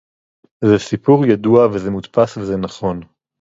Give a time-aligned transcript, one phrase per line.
[0.65, 2.99] זה סיפור ידוע וזה מודפס וזה נכון